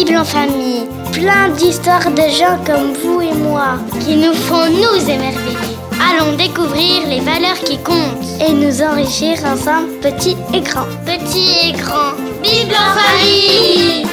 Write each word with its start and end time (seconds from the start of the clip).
Bible 0.00 0.16
en 0.16 0.24
famille. 0.24 0.86
Plein 1.12 1.50
d'histoires 1.50 2.10
de 2.10 2.22
gens 2.22 2.58
comme 2.64 2.94
vous 2.94 3.20
et 3.20 3.34
moi 3.34 3.78
qui 4.00 4.16
nous 4.16 4.32
font 4.32 4.64
nous 4.70 5.10
émerveiller. 5.10 5.58
Allons 6.00 6.36
découvrir 6.38 7.06
les 7.06 7.20
valeurs 7.20 7.58
qui 7.58 7.76
comptent 7.76 8.40
et 8.40 8.50
nous 8.50 8.80
enrichir 8.80 9.44
ensemble, 9.44 9.90
petits 10.00 10.38
et 10.54 10.62
grands. 10.62 10.86
Petits 11.04 11.68
et 11.68 11.72
grands. 11.72 12.14
Bible 12.42 12.74
en 12.74 12.94
famille 12.98 14.06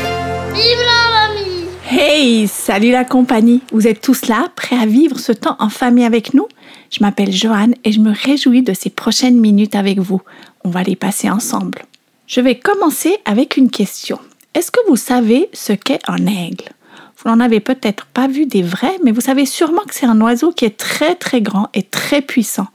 Bible 0.54 0.90
en 0.90 1.30
famille 1.30 1.70
Hey, 1.90 2.50
salut 2.50 2.92
la 2.92 3.06
compagnie. 3.06 3.62
Vous 3.72 3.88
êtes 3.88 4.02
tous 4.02 4.26
là, 4.28 4.50
prêts 4.58 4.78
à 4.78 4.86
vivre 4.86 5.18
ce 5.20 5.32
temps 5.32 5.56
en 5.60 5.70
famille 5.70 6.04
avec 6.04 6.34
nous? 6.34 6.50
Je 6.92 6.98
m'appelle 7.00 7.32
Joanne 7.32 7.76
et 7.86 7.94
je 7.94 8.02
me 8.02 8.12
réjouis 8.12 8.62
de 8.62 8.74
ces 8.74 8.90
prochaines 8.90 9.40
minutes 9.40 9.76
avec 9.76 10.00
vous. 10.00 10.22
On 10.66 10.70
va 10.70 10.84
les 10.84 10.98
passer 10.98 11.30
ensemble. 11.30 11.86
Je 12.28 12.42
vais 12.42 12.60
commencer 12.60 13.16
avec 13.24 13.56
une 13.56 13.70
question. 13.70 14.20
Est-ce 14.58 14.72
que 14.72 14.80
vous 14.88 14.96
savez 14.96 15.52
ce 15.54 15.72
qu'est 15.72 16.00
un 16.08 16.26
aigle? 16.26 16.70
Vous 17.18 17.30
n'en 17.30 17.40
avez 17.40 17.60
peut-être 17.60 18.08
pas 18.08 18.28
vu 18.28 18.48
des 18.48 18.64
vrais, 18.64 18.98
mais 19.04 19.12
vous 19.12 19.22
savez 19.22 19.46
sûrement 19.46 19.84
que 19.84 19.94
c'est 19.94 20.08
un 20.08 20.20
oiseau 20.20 20.52
qui 20.52 20.66
est 20.66 20.76
très 20.76 21.14
très 21.14 21.42
grand 21.42 21.70
et 21.76 21.84
très 21.84 22.24
puissant. 22.24 22.66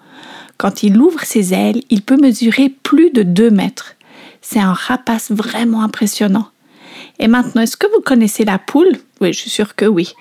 Quand 0.59 0.85
il 0.85 0.97
ouvre 0.97 1.25
ses 1.25 1.53
ailes, 1.53 1.83
il 1.91 2.03
peut 2.03 2.17
mesurer 2.17 2.69
plus 2.69 3.11
de 3.11 3.25
2 3.25 3.51
mètres. 3.51 3.97
C'est 4.43 4.61
un 4.61 4.75
rapace 4.75 5.33
vraiment 5.33 5.83
impressionnant. 5.83 6.47
Et 7.19 7.27
maintenant, 7.27 7.63
est-ce 7.63 7.77
que 7.77 7.93
vous 7.93 8.01
connaissez 8.01 8.45
la 8.45 8.61
poule? 8.61 8.93
Oui, 9.21 9.33
je 9.33 9.41
suis 9.41 9.51
sûre 9.51 9.75
que 9.75 9.87
oui. 9.87 10.15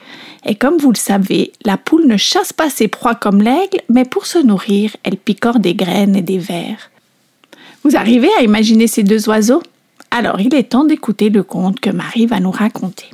Et 0.48 0.56
comme 0.56 0.78
vous 0.78 0.92
le 0.92 0.98
savez, 0.98 1.54
la 1.64 1.78
poule 1.78 2.08
ne 2.08 2.18
chasse 2.18 2.54
pas 2.54 2.72
ses 2.72 2.88
proies 2.88 3.14
comme 3.14 3.44
l'aigle, 3.44 3.82
mais 3.88 4.06
pour 4.06 4.26
se 4.26 4.40
nourrir, 4.40 4.98
elle 5.04 5.18
picore 5.18 5.60
des 5.60 5.76
graines 5.76 6.16
et 6.16 6.24
des 6.24 6.40
vers. 6.40 6.90
Vous 7.84 7.96
arrivez 7.96 8.30
à 8.40 8.42
imaginer 8.42 8.88
ces 8.88 9.04
deux 9.04 9.30
oiseaux? 9.30 9.62
Alors, 10.12 10.42
il 10.42 10.54
est 10.54 10.72
temps 10.72 10.84
d'écouter 10.84 11.30
le 11.30 11.42
conte 11.42 11.80
que 11.80 11.90
Marie 11.90 12.26
va 12.26 12.42
nous 12.42 12.52
raconter. 12.52 13.06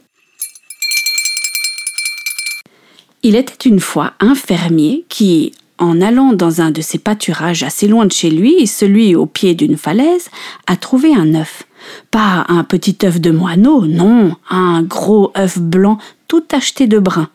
Il 3.21 3.35
était 3.35 3.69
une 3.69 3.79
fois 3.79 4.13
un 4.19 4.33
fermier 4.33 5.05
qui, 5.07 5.51
en 5.77 6.01
allant 6.01 6.33
dans 6.33 6.59
un 6.61 6.71
de 6.71 6.81
ses 6.81 6.97
pâturages 6.97 7.61
assez 7.61 7.87
loin 7.87 8.05
de 8.05 8.11
chez 8.11 8.31
lui, 8.31 8.65
celui 8.65 9.15
au 9.15 9.27
pied 9.27 9.53
d'une 9.53 9.77
falaise, 9.77 10.29
a 10.65 10.75
trouvé 10.75 11.13
un 11.13 11.35
œuf. 11.35 11.63
Pas 12.09 12.45
un 12.47 12.63
petit 12.63 12.97
œuf 13.03 13.21
de 13.21 13.29
moineau, 13.29 13.85
non, 13.85 14.35
un 14.49 14.81
gros 14.81 15.31
œuf 15.37 15.59
blanc 15.59 15.99
tout 16.27 16.41
tacheté 16.41 16.87
de 16.87 16.97
brun. 16.97 17.29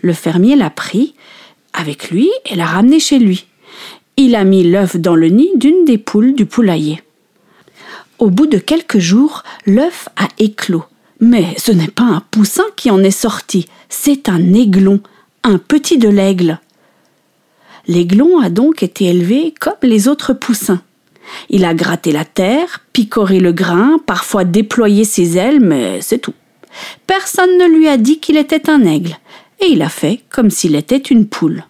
Le 0.00 0.12
fermier 0.12 0.56
l'a 0.56 0.70
pris 0.70 1.14
avec 1.72 2.10
lui 2.10 2.30
et 2.46 2.56
l'a 2.56 2.66
ramené 2.66 2.98
chez 2.98 3.20
lui. 3.20 3.46
Il 4.16 4.34
a 4.34 4.42
mis 4.42 4.64
l'œuf 4.64 4.96
dans 4.96 5.14
le 5.14 5.28
nid 5.28 5.50
d'une 5.54 5.84
des 5.84 5.98
poules 5.98 6.34
du 6.34 6.46
poulailler. 6.46 7.00
Au 8.18 8.30
bout 8.30 8.46
de 8.46 8.58
quelques 8.58 8.98
jours, 8.98 9.44
l'œuf 9.64 10.08
a 10.16 10.26
éclos. 10.38 10.84
Mais 11.20 11.54
ce 11.56 11.72
n'est 11.72 11.88
pas 11.88 12.04
un 12.04 12.22
poussin 12.30 12.64
qui 12.76 12.90
en 12.90 13.02
est 13.02 13.10
sorti, 13.10 13.66
c'est 13.88 14.28
un 14.28 14.54
aiglon, 14.54 15.00
un 15.44 15.58
petit 15.58 15.98
de 15.98 16.08
l'aigle. 16.08 16.58
L'aiglon 17.86 18.40
a 18.40 18.50
donc 18.50 18.82
été 18.82 19.06
élevé 19.06 19.54
comme 19.58 19.74
les 19.82 20.08
autres 20.08 20.32
poussins. 20.32 20.82
Il 21.48 21.64
a 21.64 21.74
gratté 21.74 22.12
la 22.12 22.24
terre, 22.24 22.84
picoré 22.92 23.40
le 23.40 23.52
grain, 23.52 23.98
parfois 24.04 24.44
déployé 24.44 25.04
ses 25.04 25.36
ailes, 25.36 25.60
mais 25.60 26.00
c'est 26.00 26.18
tout. 26.18 26.34
Personne 27.06 27.56
ne 27.58 27.66
lui 27.66 27.88
a 27.88 27.96
dit 27.96 28.18
qu'il 28.18 28.36
était 28.36 28.68
un 28.68 28.84
aigle, 28.84 29.16
et 29.60 29.66
il 29.66 29.82
a 29.82 29.88
fait 29.88 30.20
comme 30.28 30.50
s'il 30.50 30.74
était 30.74 30.96
une 30.96 31.26
poule. 31.26 31.64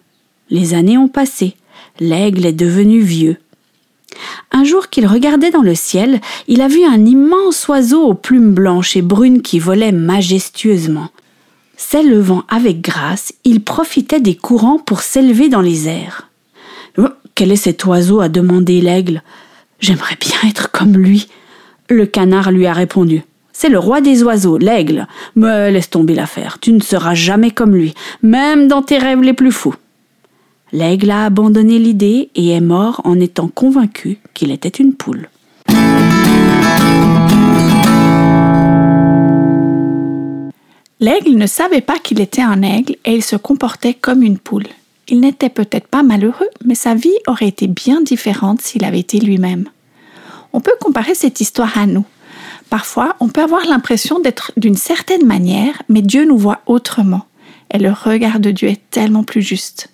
Les 0.49 0.73
années 0.73 0.97
ont 0.97 1.07
passé, 1.07 1.55
l'aigle 1.99 2.45
est 2.45 2.53
devenu 2.53 3.01
vieux. 3.01 3.37
Un 4.51 4.63
jour 4.63 4.89
qu'il 4.89 5.07
regardait 5.07 5.51
dans 5.51 5.61
le 5.61 5.75
ciel, 5.75 6.19
il 6.47 6.61
a 6.61 6.67
vu 6.67 6.83
un 6.83 7.05
immense 7.05 7.67
oiseau 7.67 8.03
aux 8.03 8.13
plumes 8.13 8.53
blanches 8.53 8.97
et 8.97 9.01
brunes 9.01 9.41
qui 9.41 9.59
volait 9.59 9.91
majestueusement. 9.91 11.09
S'élevant 11.77 12.43
avec 12.49 12.81
grâce, 12.81 13.33
il 13.45 13.63
profitait 13.63 14.19
des 14.19 14.35
courants 14.35 14.79
pour 14.79 15.01
s'élever 15.01 15.47
dans 15.47 15.61
les 15.61 15.87
airs. 15.87 16.27
Oh, 16.97 17.07
quel 17.35 17.51
est 17.51 17.55
cet 17.55 17.85
oiseau? 17.85 18.19
a 18.19 18.27
demandé 18.27 18.81
l'aigle. 18.81 19.23
J'aimerais 19.79 20.17
bien 20.19 20.49
être 20.49 20.71
comme 20.71 20.97
lui. 20.97 21.27
Le 21.89 22.05
canard 22.05 22.51
lui 22.51 22.65
a 22.65 22.73
répondu. 22.73 23.23
C'est 23.53 23.69
le 23.69 23.79
roi 23.79 24.01
des 24.01 24.23
oiseaux, 24.23 24.57
l'aigle. 24.57 25.07
Mais 25.35 25.71
laisse 25.71 25.89
tomber 25.89 26.15
l'affaire, 26.15 26.59
tu 26.59 26.73
ne 26.73 26.81
seras 26.81 27.13
jamais 27.13 27.51
comme 27.51 27.75
lui, 27.75 27.93
même 28.21 28.67
dans 28.67 28.81
tes 28.81 28.97
rêves 28.97 29.21
les 29.21 29.33
plus 29.33 29.51
fous. 29.51 29.75
L'aigle 30.71 31.09
a 31.09 31.25
abandonné 31.25 31.79
l'idée 31.79 32.29
et 32.35 32.49
est 32.49 32.61
mort 32.61 33.01
en 33.03 33.19
étant 33.19 33.47
convaincu 33.47 34.19
qu'il 34.35 34.51
était 34.51 34.69
une 34.69 34.93
poule. 34.93 35.29
L'aigle 40.99 41.37
ne 41.37 41.47
savait 41.47 41.81
pas 41.81 41.97
qu'il 41.97 42.21
était 42.21 42.41
un 42.41 42.61
aigle 42.61 42.97
et 43.05 43.15
il 43.15 43.23
se 43.23 43.35
comportait 43.35 43.95
comme 43.95 44.21
une 44.21 44.37
poule. 44.37 44.67
Il 45.07 45.21
n'était 45.21 45.49
peut-être 45.49 45.87
pas 45.87 46.03
malheureux, 46.03 46.49
mais 46.63 46.75
sa 46.75 46.93
vie 46.93 47.17
aurait 47.25 47.47
été 47.47 47.67
bien 47.67 48.01
différente 48.01 48.61
s'il 48.61 48.85
avait 48.85 48.99
été 48.99 49.19
lui-même. 49.19 49.69
On 50.53 50.61
peut 50.61 50.75
comparer 50.79 51.15
cette 51.15 51.41
histoire 51.41 51.77
à 51.79 51.87
nous. 51.87 52.05
Parfois, 52.69 53.15
on 53.19 53.29
peut 53.29 53.41
avoir 53.41 53.65
l'impression 53.65 54.19
d'être 54.19 54.51
d'une 54.55 54.75
certaine 54.75 55.25
manière, 55.25 55.81
mais 55.89 56.03
Dieu 56.03 56.25
nous 56.25 56.37
voit 56.37 56.59
autrement. 56.67 57.25
Et 57.73 57.79
le 57.79 57.91
regard 57.91 58.39
de 58.39 58.51
Dieu 58.51 58.67
est 58.67 58.89
tellement 58.91 59.23
plus 59.23 59.41
juste. 59.41 59.89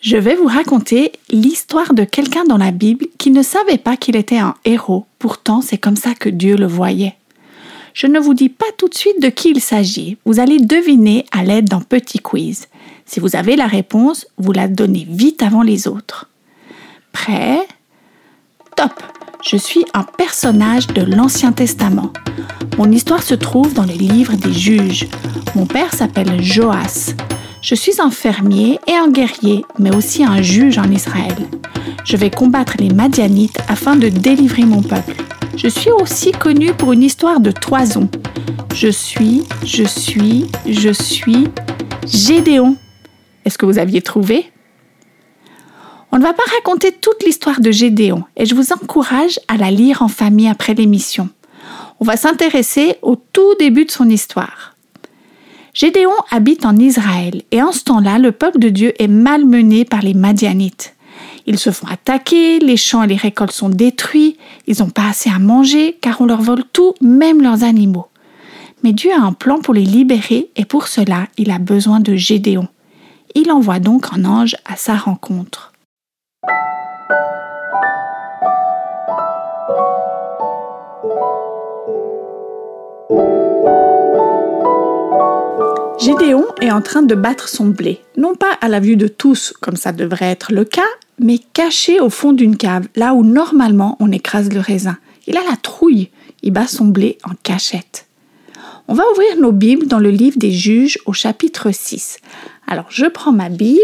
Je 0.00 0.16
vais 0.16 0.36
vous 0.36 0.46
raconter 0.46 1.10
l'histoire 1.28 1.92
de 1.92 2.04
quelqu'un 2.04 2.44
dans 2.44 2.56
la 2.56 2.70
Bible 2.70 3.06
qui 3.18 3.30
ne 3.30 3.42
savait 3.42 3.78
pas 3.78 3.96
qu'il 3.96 4.14
était 4.14 4.38
un 4.38 4.54
héros, 4.64 5.06
pourtant 5.18 5.60
c'est 5.60 5.78
comme 5.78 5.96
ça 5.96 6.14
que 6.14 6.28
Dieu 6.28 6.56
le 6.56 6.66
voyait. 6.66 7.16
Je 7.94 8.06
ne 8.06 8.20
vous 8.20 8.34
dis 8.34 8.48
pas 8.48 8.66
tout 8.76 8.88
de 8.88 8.94
suite 8.94 9.20
de 9.20 9.28
qui 9.28 9.50
il 9.50 9.60
s'agit, 9.60 10.16
vous 10.24 10.38
allez 10.38 10.60
deviner 10.60 11.24
à 11.32 11.42
l'aide 11.42 11.64
d'un 11.64 11.80
petit 11.80 12.20
quiz. 12.20 12.68
Si 13.06 13.18
vous 13.18 13.34
avez 13.34 13.56
la 13.56 13.66
réponse, 13.66 14.26
vous 14.38 14.52
la 14.52 14.68
donnez 14.68 15.04
vite 15.10 15.42
avant 15.42 15.62
les 15.62 15.88
autres. 15.88 16.28
Prêt? 17.10 17.66
Top 18.76 18.92
Je 19.42 19.56
suis 19.56 19.84
un 19.94 20.04
personnage 20.04 20.86
de 20.86 21.02
l'Ancien 21.02 21.50
Testament. 21.50 22.12
Mon 22.76 22.92
histoire 22.92 23.24
se 23.24 23.34
trouve 23.34 23.74
dans 23.74 23.86
le 23.86 23.94
livre 23.94 24.34
des 24.36 24.52
juges. 24.52 25.08
Mon 25.56 25.66
père 25.66 25.92
s'appelle 25.92 26.40
Joas. 26.40 27.14
Je 27.68 27.74
suis 27.74 28.00
un 28.00 28.10
fermier 28.10 28.80
et 28.86 28.94
un 28.94 29.10
guerrier, 29.10 29.62
mais 29.78 29.94
aussi 29.94 30.24
un 30.24 30.40
juge 30.40 30.78
en 30.78 30.90
Israël. 30.90 31.36
Je 32.02 32.16
vais 32.16 32.30
combattre 32.30 32.76
les 32.78 32.88
Madianites 32.88 33.58
afin 33.68 33.94
de 33.94 34.08
délivrer 34.08 34.64
mon 34.64 34.80
peuple. 34.80 35.16
Je 35.54 35.68
suis 35.68 35.90
aussi 35.90 36.32
connu 36.32 36.72
pour 36.72 36.94
une 36.94 37.02
histoire 37.02 37.40
de 37.40 37.50
toison. 37.50 38.08
Je 38.74 38.88
suis, 38.88 39.42
je 39.66 39.84
suis, 39.84 40.46
je 40.66 40.88
suis 40.88 41.48
Gédéon. 42.06 42.74
Est-ce 43.44 43.58
que 43.58 43.66
vous 43.66 43.76
aviez 43.76 44.00
trouvé? 44.00 44.50
On 46.10 46.16
ne 46.16 46.22
va 46.22 46.32
pas 46.32 46.50
raconter 46.56 46.90
toute 46.90 47.22
l'histoire 47.26 47.60
de 47.60 47.70
Gédéon 47.70 48.24
et 48.38 48.46
je 48.46 48.54
vous 48.54 48.72
encourage 48.72 49.40
à 49.46 49.58
la 49.58 49.70
lire 49.70 50.00
en 50.00 50.08
famille 50.08 50.48
après 50.48 50.72
l'émission. 50.72 51.28
On 52.00 52.06
va 52.06 52.16
s'intéresser 52.16 52.96
au 53.02 53.16
tout 53.16 53.56
début 53.58 53.84
de 53.84 53.90
son 53.90 54.08
histoire. 54.08 54.77
Gédéon 55.74 56.12
habite 56.30 56.64
en 56.64 56.76
Israël 56.76 57.42
et 57.50 57.62
en 57.62 57.72
ce 57.72 57.84
temps-là, 57.84 58.18
le 58.18 58.32
peuple 58.32 58.58
de 58.58 58.68
Dieu 58.68 58.92
est 59.02 59.08
malmené 59.08 59.84
par 59.84 60.02
les 60.02 60.14
Madianites. 60.14 60.94
Ils 61.46 61.58
se 61.58 61.70
font 61.70 61.86
attaquer, 61.86 62.58
les 62.58 62.76
champs 62.76 63.02
et 63.02 63.06
les 63.06 63.16
récoltes 63.16 63.52
sont 63.52 63.68
détruits, 63.68 64.36
ils 64.66 64.80
n'ont 64.80 64.90
pas 64.90 65.08
assez 65.08 65.30
à 65.30 65.38
manger 65.38 65.96
car 66.00 66.20
on 66.20 66.26
leur 66.26 66.42
vole 66.42 66.64
tout, 66.72 66.94
même 67.00 67.42
leurs 67.42 67.64
animaux. 67.64 68.08
Mais 68.82 68.92
Dieu 68.92 69.10
a 69.12 69.22
un 69.22 69.32
plan 69.32 69.58
pour 69.58 69.74
les 69.74 69.84
libérer 69.84 70.50
et 70.56 70.64
pour 70.64 70.88
cela, 70.88 71.26
il 71.36 71.50
a 71.50 71.58
besoin 71.58 72.00
de 72.00 72.14
Gédéon. 72.14 72.68
Il 73.34 73.50
envoie 73.50 73.80
donc 73.80 74.06
un 74.12 74.24
ange 74.24 74.56
à 74.64 74.76
sa 74.76 74.94
rencontre. 74.94 75.72
Gédéon 86.00 86.46
est 86.60 86.70
en 86.70 86.80
train 86.80 87.02
de 87.02 87.16
battre 87.16 87.48
son 87.48 87.66
blé, 87.66 88.00
non 88.16 88.36
pas 88.36 88.52
à 88.60 88.68
la 88.68 88.78
vue 88.78 88.96
de 88.96 89.08
tous, 89.08 89.52
comme 89.60 89.74
ça 89.76 89.90
devrait 89.90 90.30
être 90.30 90.52
le 90.52 90.64
cas, 90.64 90.82
mais 91.18 91.38
caché 91.38 91.98
au 91.98 92.08
fond 92.08 92.32
d'une 92.32 92.56
cave, 92.56 92.86
là 92.94 93.14
où 93.14 93.24
normalement 93.24 93.96
on 93.98 94.12
écrase 94.12 94.52
le 94.52 94.60
raisin. 94.60 94.96
Il 95.26 95.36
a 95.36 95.42
la 95.42 95.56
trouille, 95.56 96.10
il 96.42 96.52
bat 96.52 96.68
son 96.68 96.84
blé 96.86 97.18
en 97.24 97.32
cachette. 97.42 98.06
On 98.86 98.94
va 98.94 99.02
ouvrir 99.12 99.36
nos 99.40 99.50
Bibles 99.50 99.88
dans 99.88 99.98
le 99.98 100.10
livre 100.10 100.38
des 100.38 100.52
juges 100.52 100.98
au 101.04 101.12
chapitre 101.12 101.72
6. 101.72 102.18
Alors 102.68 102.86
je 102.90 103.06
prends 103.06 103.32
ma 103.32 103.48
Bible, 103.48 103.80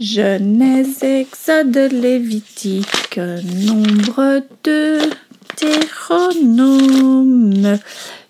Genèse, 0.00 1.02
Exode, 1.02 1.92
Lévitique, 1.92 3.18
Nombre 3.18 4.42
2, 4.64 4.98
Théronome, 5.56 6.58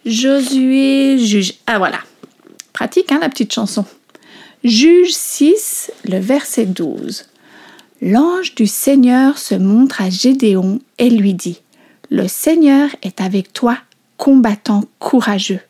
Josué, 0.05 1.17
Juge. 1.19 1.55
Ah 1.67 1.79
voilà, 1.79 1.99
Pratique, 2.75 3.13
hein, 3.13 3.21
la 3.21 3.29
petite 3.29 3.53
chanson. 3.53 3.85
Juge 4.65 5.13
6, 5.13 5.93
le 6.07 6.19
verset 6.19 6.67
12. 6.67 7.25
L'ange 8.03 8.57
du 8.57 8.67
Seigneur 8.67 9.39
se 9.39 9.55
montre 9.55 10.03
à 10.03 10.11
Gédéon 10.11 10.81
et 10.99 11.09
lui 11.09 11.35
dit 11.35 11.63
Le 12.11 12.27
Seigneur 12.27 12.91
est 13.03 13.21
avec 13.21 13.53
toi, 13.53 13.79
combattant 14.17 14.83
courageux. 14.99 15.61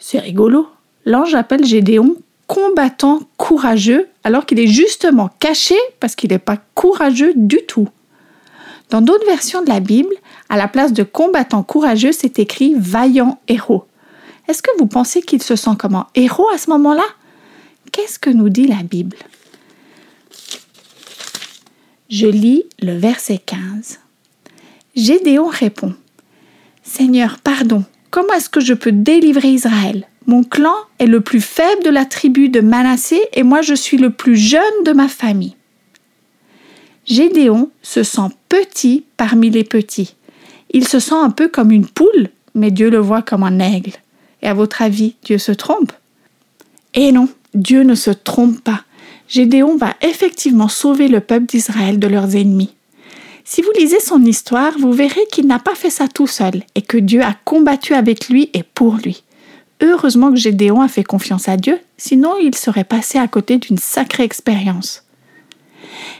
C'est 0.00 0.18
rigolo. 0.18 0.66
L'ange 1.04 1.36
appelle 1.36 1.64
Gédéon 1.64 2.16
combattant 2.48 3.20
courageux 3.36 4.08
alors 4.24 4.44
qu'il 4.44 4.58
est 4.58 4.66
justement 4.66 5.30
caché 5.38 5.76
parce 6.00 6.16
qu'il 6.16 6.30
n'est 6.30 6.38
pas 6.40 6.58
courageux 6.74 7.32
du 7.36 7.58
tout. 7.68 7.88
Dans 8.90 9.02
d'autres 9.02 9.26
versions 9.26 9.62
de 9.62 9.68
la 9.68 9.78
Bible, 9.78 10.14
à 10.48 10.56
la 10.56 10.66
place 10.66 10.92
de 10.92 11.04
combattant 11.04 11.62
courageux, 11.62 12.12
c'est 12.12 12.40
écrit 12.40 12.74
vaillant 12.76 13.38
héros. 13.46 13.84
Est-ce 14.48 14.62
que 14.62 14.70
vous 14.78 14.86
pensez 14.86 15.22
qu'il 15.22 15.42
se 15.42 15.56
sent 15.56 15.76
comme 15.78 15.94
un 15.94 16.06
héros 16.14 16.48
à 16.52 16.58
ce 16.58 16.70
moment-là? 16.70 17.06
Qu'est-ce 17.92 18.18
que 18.18 18.30
nous 18.30 18.48
dit 18.48 18.66
la 18.66 18.82
Bible? 18.82 19.16
Je 22.08 22.26
lis 22.26 22.64
le 22.80 22.96
verset 22.96 23.38
15. 23.38 23.98
Gédéon 24.94 25.48
répond 25.48 25.94
Seigneur, 26.84 27.38
pardon, 27.38 27.84
comment 28.10 28.32
est-ce 28.34 28.48
que 28.48 28.60
je 28.60 28.74
peux 28.74 28.92
délivrer 28.92 29.48
Israël? 29.48 30.06
Mon 30.26 30.44
clan 30.44 30.74
est 30.98 31.06
le 31.06 31.20
plus 31.20 31.40
faible 31.40 31.82
de 31.82 31.90
la 31.90 32.04
tribu 32.04 32.48
de 32.48 32.60
Manassé 32.60 33.20
et 33.32 33.42
moi 33.42 33.62
je 33.62 33.74
suis 33.74 33.96
le 33.96 34.10
plus 34.10 34.36
jeune 34.36 34.84
de 34.84 34.92
ma 34.92 35.08
famille. 35.08 35.56
Gédéon 37.04 37.70
se 37.82 38.02
sent 38.02 38.28
petit 38.48 39.04
parmi 39.16 39.50
les 39.50 39.64
petits. 39.64 40.14
Il 40.70 40.86
se 40.86 40.98
sent 40.98 41.14
un 41.14 41.30
peu 41.30 41.48
comme 41.48 41.70
une 41.70 41.86
poule, 41.86 42.30
mais 42.54 42.70
Dieu 42.70 42.90
le 42.90 42.98
voit 42.98 43.22
comme 43.22 43.44
un 43.44 43.60
aigle. 43.60 43.92
Et 44.42 44.48
à 44.48 44.54
votre 44.54 44.82
avis, 44.82 45.16
Dieu 45.24 45.38
se 45.38 45.52
trompe? 45.52 45.92
Eh 46.94 47.12
non, 47.12 47.28
Dieu 47.54 47.82
ne 47.82 47.94
se 47.94 48.10
trompe 48.10 48.60
pas. 48.60 48.82
Gédéon 49.28 49.76
va 49.76 49.94
effectivement 50.02 50.68
sauver 50.68 51.08
le 51.08 51.20
peuple 51.20 51.46
d'Israël 51.46 51.98
de 51.98 52.06
leurs 52.06 52.36
ennemis. 52.36 52.74
Si 53.44 53.62
vous 53.62 53.70
lisez 53.78 54.00
son 54.00 54.24
histoire, 54.24 54.72
vous 54.78 54.92
verrez 54.92 55.24
qu'il 55.30 55.46
n'a 55.46 55.58
pas 55.58 55.74
fait 55.74 55.90
ça 55.90 56.08
tout 56.08 56.26
seul 56.26 56.64
et 56.74 56.82
que 56.82 56.96
Dieu 56.96 57.22
a 57.22 57.36
combattu 57.44 57.94
avec 57.94 58.28
lui 58.28 58.50
et 58.54 58.62
pour 58.62 58.96
lui. 58.96 59.22
Heureusement 59.80 60.30
que 60.30 60.38
Gédéon 60.38 60.80
a 60.80 60.88
fait 60.88 61.04
confiance 61.04 61.48
à 61.48 61.56
Dieu, 61.56 61.78
sinon 61.96 62.34
il 62.40 62.54
serait 62.54 62.84
passé 62.84 63.18
à 63.18 63.28
côté 63.28 63.58
d'une 63.58 63.78
sacrée 63.78 64.24
expérience. 64.24 65.04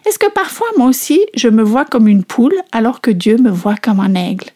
Est-ce 0.06 0.18
que 0.18 0.30
parfois 0.30 0.68
moi 0.76 0.86
aussi 0.86 1.20
je 1.34 1.48
me 1.48 1.62
vois 1.62 1.84
comme 1.84 2.06
une 2.06 2.22
poule 2.22 2.54
alors 2.70 3.00
que 3.00 3.10
Dieu 3.10 3.38
me 3.38 3.50
voit 3.50 3.76
comme 3.76 4.00
un 4.00 4.14
aigle? 4.14 4.50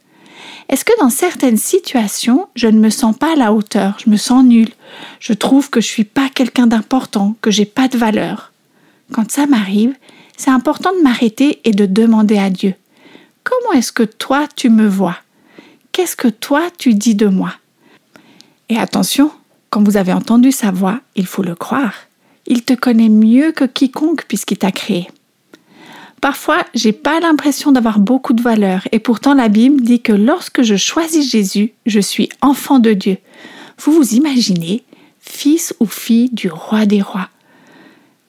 Est-ce 0.70 0.84
que 0.84 0.98
dans 1.00 1.10
certaines 1.10 1.56
situations, 1.56 2.48
je 2.54 2.68
ne 2.68 2.78
me 2.78 2.90
sens 2.90 3.16
pas 3.16 3.32
à 3.32 3.36
la 3.36 3.52
hauteur, 3.52 3.98
je 4.04 4.08
me 4.08 4.16
sens 4.16 4.44
nulle, 4.44 4.70
je 5.18 5.32
trouve 5.32 5.68
que 5.68 5.80
je 5.80 5.86
suis 5.88 6.04
pas 6.04 6.28
quelqu'un 6.28 6.68
d'important, 6.68 7.34
que 7.42 7.50
j'ai 7.50 7.64
pas 7.64 7.88
de 7.88 7.98
valeur? 7.98 8.52
Quand 9.12 9.28
ça 9.32 9.46
m'arrive, 9.46 9.94
c'est 10.36 10.50
important 10.50 10.92
de 10.96 11.02
m'arrêter 11.02 11.60
et 11.64 11.72
de 11.72 11.86
demander 11.86 12.38
à 12.38 12.50
Dieu 12.50 12.74
Comment 13.42 13.72
est-ce 13.72 13.90
que 13.90 14.04
toi 14.04 14.46
tu 14.54 14.70
me 14.70 14.86
vois? 14.86 15.16
Qu'est-ce 15.90 16.14
que 16.14 16.28
toi 16.28 16.62
tu 16.78 16.94
dis 16.94 17.16
de 17.16 17.26
moi? 17.26 17.52
Et 18.68 18.78
attention, 18.78 19.32
quand 19.70 19.82
vous 19.82 19.96
avez 19.96 20.12
entendu 20.12 20.52
sa 20.52 20.70
voix, 20.70 21.00
il 21.16 21.26
faut 21.26 21.42
le 21.42 21.56
croire. 21.56 21.94
Il 22.46 22.62
te 22.62 22.74
connaît 22.74 23.08
mieux 23.08 23.50
que 23.50 23.64
quiconque 23.64 24.24
puisqu'il 24.28 24.58
t'a 24.58 24.70
créé. 24.70 25.08
Parfois, 26.20 26.66
j'ai 26.74 26.92
pas 26.92 27.18
l'impression 27.20 27.72
d'avoir 27.72 27.98
beaucoup 27.98 28.34
de 28.34 28.42
valeur 28.42 28.86
et 28.92 28.98
pourtant 28.98 29.32
la 29.32 29.48
Bible 29.48 29.80
dit 29.80 30.02
que 30.02 30.12
lorsque 30.12 30.62
je 30.62 30.76
choisis 30.76 31.30
Jésus, 31.30 31.72
je 31.86 32.00
suis 32.00 32.28
enfant 32.42 32.78
de 32.78 32.92
Dieu. 32.92 33.16
Vous 33.78 33.92
vous 33.92 34.14
imaginez, 34.14 34.84
fils 35.20 35.74
ou 35.80 35.86
fille 35.86 36.28
du 36.30 36.50
roi 36.50 36.84
des 36.84 37.00
rois. 37.00 37.30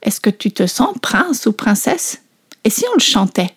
Est-ce 0.02 0.22
que 0.22 0.30
tu 0.30 0.52
te 0.52 0.68
sens 0.68 0.96
prince 1.02 1.46
ou 1.46 1.52
princesse? 1.52 2.22
Et 2.64 2.70
si 2.70 2.86
on 2.90 2.94
le 2.94 3.02
chantait? 3.02 3.54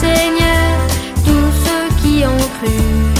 Seigneur, 0.00 0.86
tous 1.24 1.50
ceux 1.64 1.88
qui 2.00 2.24
ont 2.24 2.48
cru, 2.60 3.17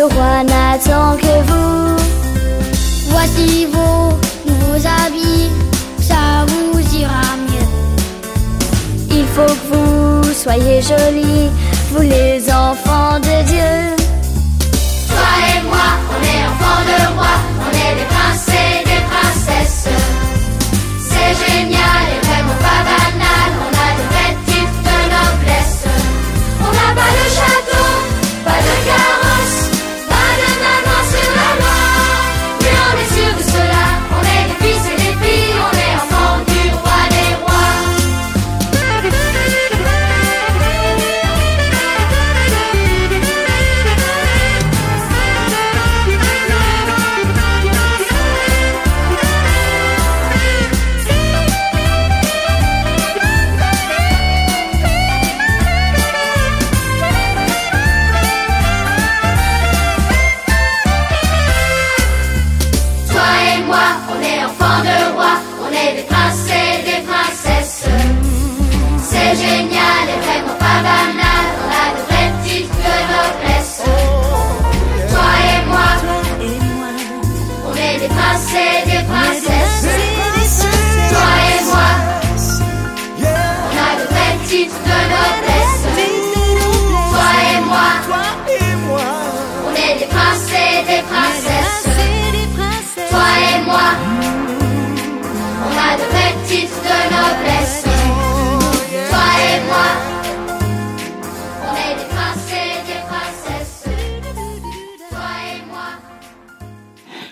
le 0.00 0.06
roi 0.06 0.42
n'attend 0.44 1.16
que 1.16 1.34
vous. 1.48 1.96
Voici 3.10 3.66
vos 3.66 4.18
nouveaux 4.48 4.82
habits, 4.98 5.50
ça 6.00 6.46
vous 6.46 6.80
ira 6.96 7.26
mieux. 7.48 7.68
Il 9.10 9.26
faut 9.34 9.54
que 9.60 9.66
vous 9.72 10.32
soyez 10.32 10.80
jolis, 10.80 11.50
vous 11.90 12.02
les 12.02 12.50
enfants 12.50 13.18
de 13.20 13.46
Dieu. 13.50 13.79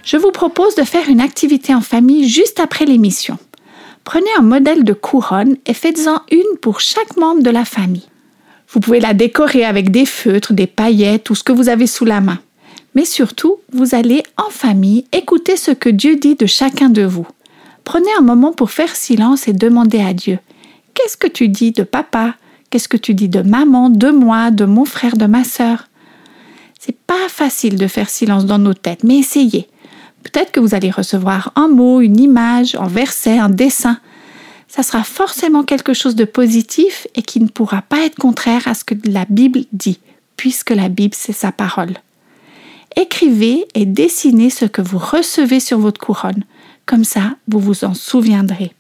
Je 0.05 0.17
vous 0.17 0.31
propose 0.31 0.75
de 0.77 0.85
faire 0.85 1.09
une 1.09 1.21
activité 1.21 1.75
en 1.75 1.81
famille 1.81 2.29
juste 2.29 2.61
après 2.61 2.87
l'émission. 2.87 3.39
Prenez 4.05 4.31
un 4.39 4.43
modèle 4.43 4.85
de 4.85 4.93
couronne 4.93 5.57
et 5.67 5.75
faites-en 5.75 6.23
une 6.31 6.59
pour 6.63 6.81
chaque 6.81 7.17
membre 7.17 7.43
de 7.43 7.51
la 7.51 7.65
famille. 7.65 8.09
Vous 8.69 8.79
pouvez 8.79 9.01
la 9.01 9.15
décorer 9.15 9.65
avec 9.65 9.91
des 9.91 10.07
feutres, 10.07 10.53
des 10.53 10.69
paillettes 10.69 11.29
ou 11.31 11.35
ce 11.35 11.43
que 11.43 11.53
vous 11.53 11.69
avez 11.69 11.87
sous 11.87 12.05
la 12.05 12.21
main. 12.21 12.39
Mais 12.95 13.05
surtout, 13.05 13.57
vous 13.73 13.95
allez 13.95 14.23
en 14.37 14.49
famille 14.49 15.07
écouter 15.13 15.57
ce 15.57 15.73
que 15.73 15.89
Dieu 15.89 16.17
dit 16.17 16.37
de 16.37 16.47
chacun 16.47 16.89
de 16.89 17.03
vous. 17.03 17.27
Prenez 17.89 18.11
un 18.19 18.23
moment 18.23 18.53
pour 18.53 18.71
faire 18.71 18.95
silence 18.95 19.49
et 19.49 19.55
demander 19.55 20.03
à 20.03 20.13
Dieu 20.13 20.41
Qu'est-ce 20.93 21.17
que 21.17 21.27
tu 21.27 21.49
dis 21.49 21.73
de 21.73 21.85
papa? 21.85 22.35
Qu'est-ce 22.69 22.87
que 22.87 22.99
tu 22.99 23.15
dis 23.15 23.31
de 23.31 23.41
maman, 23.41 23.89
de 23.89 24.11
moi, 24.11 24.51
de 24.51 24.67
mon 24.67 24.85
frère, 24.85 25.17
de 25.17 25.25
ma 25.25 25.43
sœur? 25.43 25.89
C'est 26.79 26.99
pas 26.99 27.31
facile 27.31 27.77
de 27.77 27.87
faire 27.87 28.11
silence 28.11 28.45
dans 28.45 28.59
nos 28.59 28.75
têtes, 28.75 29.05
mais 29.05 29.17
essayez. 29.17 29.71
Peut-être 30.23 30.53
que 30.53 30.61
vous 30.61 30.75
allez 30.75 30.91
recevoir 30.91 31.53
un 31.57 31.69
mot, 31.69 32.03
une 32.03 32.21
image, 32.21 32.75
un 32.75 32.89
verset, 32.89 33.39
un 33.39 33.49
dessin. 33.49 33.99
Ça 34.69 34.83
sera 34.83 35.03
forcément 35.03 35.63
quelque 35.63 35.95
chose 35.95 36.15
de 36.15 36.27
positif 36.27 37.07
et 37.15 37.23
qui 37.23 37.41
ne 37.41 37.49
pourra 37.49 37.81
pas 37.81 38.05
être 38.05 38.17
contraire 38.17 38.69
à 38.69 38.75
ce 38.75 38.85
que 38.85 38.97
la 39.07 39.25
Bible 39.31 39.61
dit, 39.73 39.99
puisque 40.37 40.73
la 40.73 40.91
Bible, 40.91 41.15
c'est 41.17 41.33
sa 41.33 41.53
parole. 41.53 41.95
Écrivez 42.97 43.67
et 43.75 43.87
dessinez 43.87 44.51
ce 44.51 44.67
que 44.67 44.83
vous 44.83 44.99
recevez 44.99 45.59
sur 45.61 45.79
votre 45.79 45.99
couronne. 45.99 46.45
Comme 46.89 47.05
ça, 47.05 47.37
vous 47.47 47.61
vous 47.61 47.85
en 47.85 47.93
souviendrez. 47.93 48.73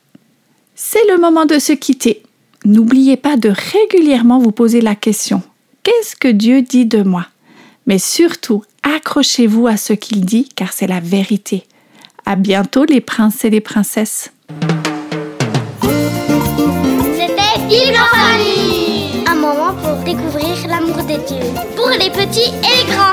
C'est 0.74 1.06
le 1.10 1.18
moment 1.18 1.44
de 1.44 1.58
se 1.58 1.74
quitter. 1.74 2.22
N'oubliez 2.64 3.18
pas 3.18 3.36
de 3.36 3.50
régulièrement 3.50 4.38
vous 4.38 4.50
poser 4.50 4.80
la 4.80 4.94
question 4.94 5.42
Qu'est-ce 5.82 6.16
que 6.16 6.28
Dieu 6.28 6.62
dit 6.62 6.86
de 6.86 7.02
moi? 7.02 7.26
Mais 7.86 7.98
surtout, 7.98 8.64
accrochez-vous 8.82 9.66
à 9.66 9.76
ce 9.76 9.92
qu'il 9.92 10.24
dit 10.24 10.48
car 10.56 10.72
c'est 10.72 10.86
la 10.86 11.00
vérité. 11.00 11.64
À 12.24 12.34
bientôt 12.34 12.86
les 12.86 13.02
princes 13.02 13.44
et 13.44 13.50
les 13.50 13.60
princesses. 13.60 14.32
C'était 17.12 17.68
Un 19.26 19.34
moment 19.34 19.74
pour 19.82 20.02
découvrir 20.04 20.66
l'amour 20.66 20.96
de 20.96 21.26
Dieu. 21.26 21.44
Pour 21.76 21.90
les 21.90 22.08
petits 22.08 22.52
et 22.64 22.86
les 22.86 22.90
grands. 22.90 23.12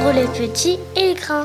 Pour 0.00 0.12
les 0.14 0.26
petits 0.48 0.78
et 0.96 1.08
les 1.08 1.14
grands. 1.14 1.44